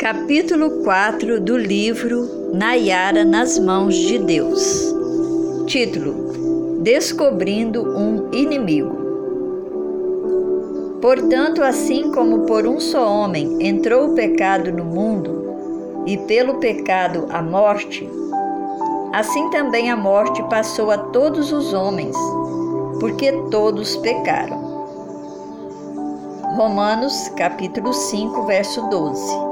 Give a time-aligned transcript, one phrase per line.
[0.00, 4.94] Capítulo 4 do livro Nayara nas mãos de Deus.
[5.66, 8.96] Título: Descobrindo um inimigo.
[11.02, 17.26] Portanto, assim como por um só homem entrou o pecado no mundo, e pelo pecado
[17.28, 18.08] a morte,
[19.12, 22.16] assim também a morte passou a todos os homens,
[23.00, 24.64] porque todos pecaram.
[26.56, 29.49] Romanos capítulo 5, verso 12.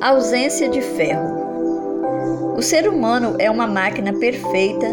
[0.00, 2.54] Ausência de ferro.
[2.56, 4.86] O ser humano é uma máquina perfeita,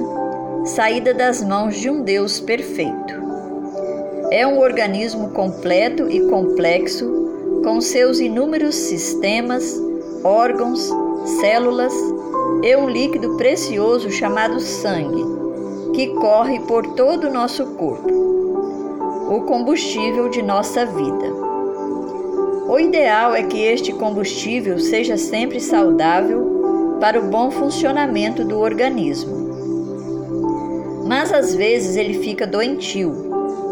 [0.66, 3.14] saída das mãos de um Deus perfeito.
[4.32, 9.80] É um organismo completo e complexo, com seus inúmeros sistemas,
[10.24, 10.90] órgãos,
[11.40, 11.94] células
[12.64, 15.24] e um líquido precioso chamado sangue,
[15.94, 18.33] que corre por todo o nosso corpo,
[19.34, 21.34] o combustível de nossa vida.
[22.70, 29.34] O ideal é que este combustível seja sempre saudável para o bom funcionamento do organismo.
[31.08, 33.12] Mas às vezes ele fica doentio,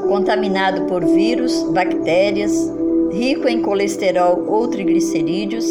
[0.07, 2.51] contaminado por vírus, bactérias,
[3.11, 5.67] rico em colesterol ou triglicerídeos,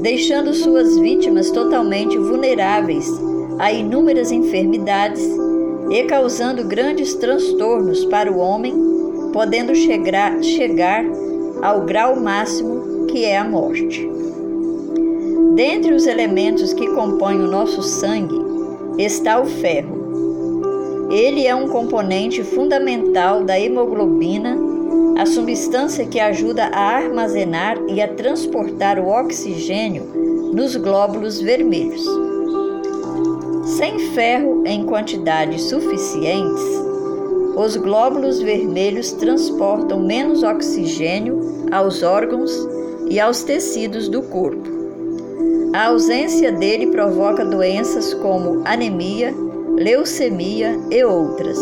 [0.00, 3.06] deixando suas vítimas totalmente vulneráveis
[3.58, 5.22] a inúmeras enfermidades
[5.90, 8.93] e causando grandes transtornos para o homem,
[9.34, 11.04] podendo chegar, chegar
[11.60, 14.08] ao grau máximo que é a morte.
[15.56, 18.40] Dentre os elementos que compõem o nosso sangue
[18.96, 21.08] está o ferro.
[21.10, 24.56] Ele é um componente fundamental da hemoglobina,
[25.18, 30.04] a substância que ajuda a armazenar e a transportar o oxigênio
[30.52, 32.06] nos glóbulos vermelhos.
[33.64, 36.83] Sem ferro em quantidades suficientes,
[37.56, 42.50] os glóbulos vermelhos transportam menos oxigênio aos órgãos
[43.08, 44.68] e aos tecidos do corpo.
[45.72, 49.32] A ausência dele provoca doenças como anemia,
[49.76, 51.58] leucemia e outras.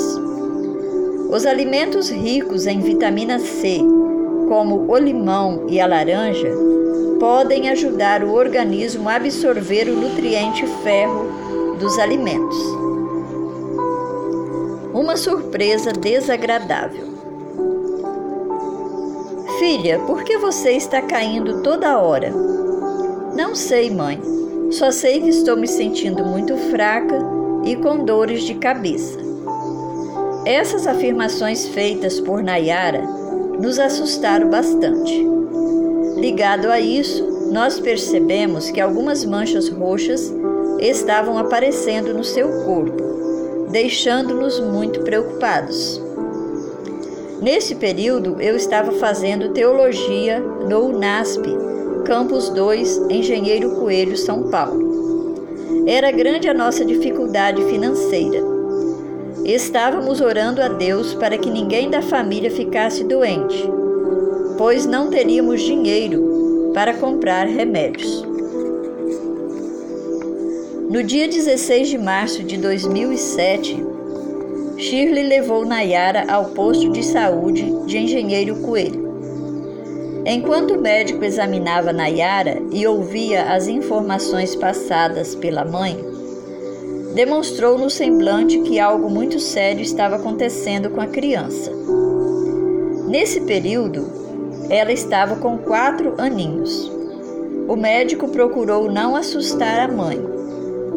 [1.31, 3.78] Os alimentos ricos em vitamina C,
[4.48, 6.50] como o limão e a laranja,
[7.19, 12.81] podem ajudar o organismo a absorver o nutriente ferro dos alimentos
[15.02, 17.08] uma surpresa desagradável.
[19.58, 22.32] Filha, por que você está caindo toda hora?
[23.36, 24.20] Não sei, mãe.
[24.70, 27.18] Só sei que estou me sentindo muito fraca
[27.64, 29.18] e com dores de cabeça.
[30.46, 33.02] Essas afirmações feitas por Nayara
[33.60, 35.26] nos assustaram bastante.
[36.16, 40.32] Ligado a isso, nós percebemos que algumas manchas roxas
[40.78, 43.11] estavam aparecendo no seu corpo
[43.72, 46.00] deixando-nos muito preocupados.
[47.40, 51.42] Nesse período, eu estava fazendo teologia no UNASP,
[52.04, 54.92] Campus 2, Engenheiro Coelho, São Paulo.
[55.86, 58.40] Era grande a nossa dificuldade financeira.
[59.44, 63.68] Estávamos orando a Deus para que ninguém da família ficasse doente,
[64.56, 68.31] pois não teríamos dinheiro para comprar remédios.
[70.92, 73.82] No dia 16 de março de 2007,
[74.76, 80.22] Shirley levou Nayara ao posto de saúde de Engenheiro Coelho.
[80.26, 85.97] Enquanto o médico examinava Nayara e ouvia as informações passadas pela mãe,
[87.14, 91.72] demonstrou no semblante que algo muito sério estava acontecendo com a criança.
[93.08, 94.12] Nesse período,
[94.69, 96.92] ela estava com quatro aninhos.
[97.66, 100.42] O médico procurou não assustar a mãe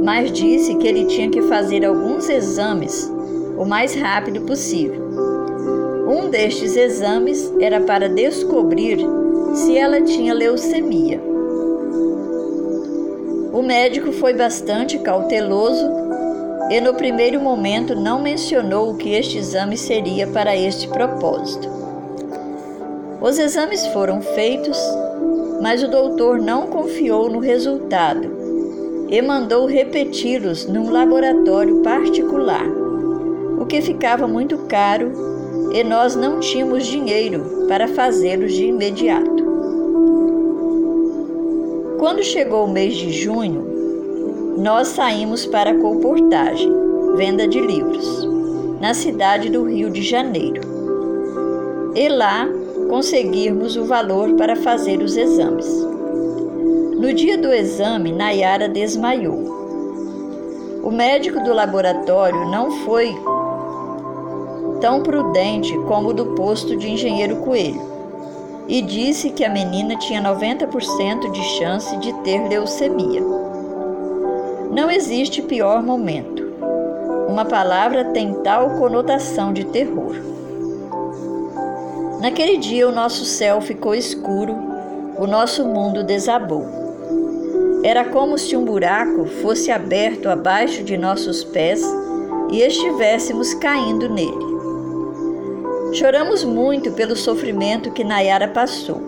[0.05, 3.11] mas disse que ele tinha que fazer alguns exames
[3.57, 5.03] o mais rápido possível.
[6.07, 8.99] Um destes exames era para descobrir
[9.55, 11.19] se ela tinha leucemia.
[13.51, 15.89] O médico foi bastante cauteloso
[16.69, 21.67] e, no primeiro momento, não mencionou que este exame seria para este propósito.
[23.19, 24.77] Os exames foram feitos,
[25.63, 28.44] mas o doutor não confiou no resultado
[29.07, 32.65] e mandou repeti-los num laboratório particular,
[33.59, 35.11] o que ficava muito caro
[35.71, 39.43] e nós não tínhamos dinheiro para fazê-los de imediato.
[41.99, 46.71] Quando chegou o mês de junho, nós saímos para a colportagem,
[47.15, 48.27] venda de livros,
[48.79, 50.61] na cidade do Rio de Janeiro.
[51.95, 52.47] E lá
[52.89, 55.94] conseguirmos o valor para fazer os exames.
[57.05, 60.81] No dia do exame, Nayara desmaiou.
[60.81, 63.15] O médico do laboratório não foi
[64.81, 67.79] tão prudente como o do posto de engenheiro Coelho.
[68.67, 73.21] e disse que a menina tinha 90% de chance de ter leucemia.
[74.71, 76.43] Não existe pior momento.
[77.29, 80.15] Uma palavra tem tal conotação de terror.
[82.19, 84.55] Naquele dia, o nosso céu ficou escuro,
[85.19, 86.84] o nosso mundo desabou.
[87.85, 91.83] Era como se um buraco fosse aberto abaixo de nossos pés
[92.49, 94.55] e estivéssemos caindo nele.
[95.93, 98.99] Choramos muito pelo sofrimento que Nayara passou.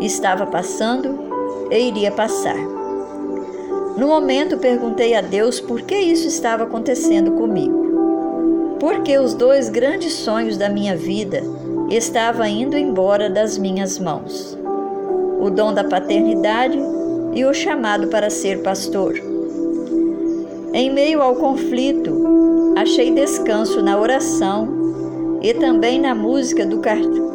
[0.00, 1.20] Estava passando
[1.70, 2.58] e iria passar.
[3.96, 8.76] No momento perguntei a Deus por que isso estava acontecendo comigo.
[8.80, 11.44] Porque os dois grandes sonhos da minha vida
[11.88, 14.58] estavam indo embora das minhas mãos:
[15.38, 16.98] o dom da paternidade
[17.34, 19.14] e o chamado para ser pastor.
[20.72, 26.80] Em meio ao conflito, achei descanso na oração e também na música do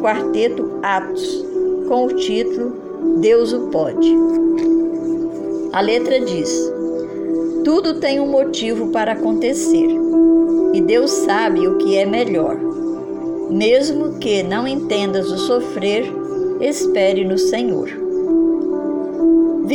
[0.00, 1.44] quarteto Atos,
[1.88, 4.14] com o título Deus o Pode.
[5.72, 6.72] A letra diz:
[7.64, 9.88] Tudo tem um motivo para acontecer
[10.72, 12.56] e Deus sabe o que é melhor.
[13.50, 16.04] Mesmo que não entendas o sofrer,
[16.60, 18.03] espere no Senhor.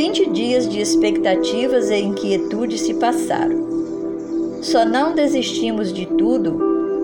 [0.02, 4.62] Vinte dias de expectativas e inquietude se passaram.
[4.62, 6.58] Só não desistimos de tudo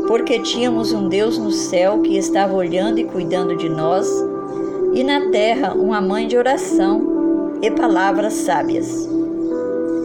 [0.07, 4.09] porque tínhamos um Deus no céu que estava olhando e cuidando de nós,
[4.93, 9.09] e na terra uma mãe de oração e palavras sábias.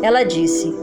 [0.02, 0.74] Ela disse: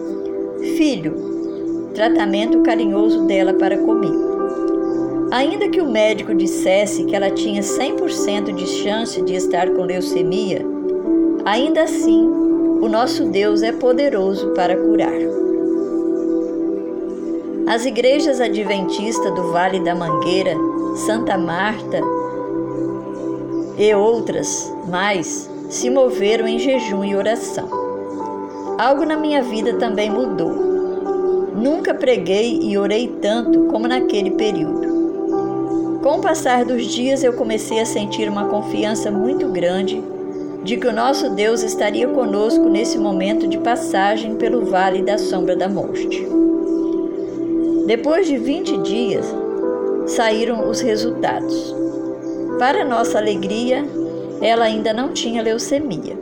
[0.77, 5.27] Filho, tratamento carinhoso dela para comigo.
[5.29, 10.76] Ainda que o médico dissesse que ela tinha 100% de chance de estar com leucemia,
[11.47, 12.27] ainda assim,
[12.81, 15.13] o nosso Deus é poderoso para curar.
[17.65, 20.53] As igrejas adventistas do Vale da Mangueira,
[21.05, 22.01] Santa Marta
[23.77, 27.69] e outras mais se moveram em jejum e oração.
[28.77, 30.51] Algo na minha vida também mudou.
[31.55, 36.01] Nunca preguei e orei tanto como naquele período.
[36.03, 40.03] Com o passar dos dias, eu comecei a sentir uma confiança muito grande
[40.63, 45.55] de que o nosso Deus estaria conosco nesse momento de passagem pelo vale da sombra
[45.55, 46.27] da morte.
[47.85, 49.25] Depois de 20 dias,
[50.07, 51.73] saíram os resultados.
[52.59, 53.85] Para nossa alegria,
[54.41, 56.17] ela ainda não tinha leucemia.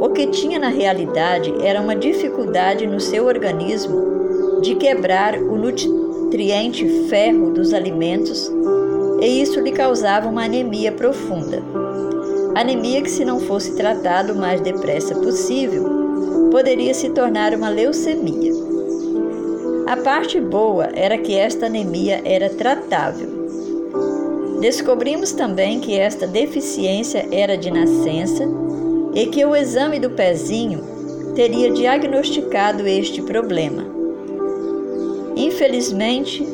[0.00, 7.06] O que tinha na realidade era uma dificuldade no seu organismo de quebrar o nutriente
[7.08, 8.50] ferro dos alimentos
[9.20, 11.62] e isso lhe causava uma anemia profunda.
[12.54, 18.52] Anemia que, se não fosse tratado o mais depressa possível, poderia se tornar uma leucemia.
[19.86, 23.28] A parte boa era que esta anemia era tratável.
[24.60, 28.44] Descobrimos também que esta deficiência era de nascença
[29.14, 30.80] e que o exame do pezinho
[31.34, 33.84] teria diagnosticado este problema.
[35.36, 36.46] Infelizmente,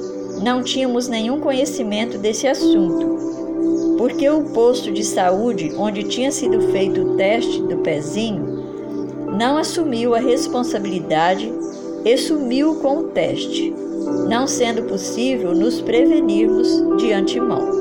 [0.42, 3.49] não tínhamos nenhum conhecimento desse assunto,
[3.98, 8.60] porque o posto de saúde onde tinha sido feito o teste do pezinho
[9.38, 11.52] não assumiu a responsabilidade
[12.04, 13.74] e sumiu com o teste,
[14.28, 16.68] não sendo possível nos prevenirmos
[16.98, 17.80] de antemão.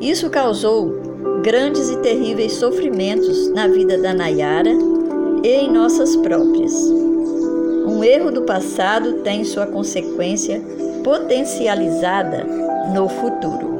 [0.00, 0.92] Isso causou
[1.42, 4.72] grandes e terríveis sofrimentos na vida da Nayara
[5.42, 6.72] e em nossas próprias.
[7.86, 10.62] Um erro do passado tem sua consequência
[11.02, 12.44] potencializada
[12.94, 13.73] no futuro.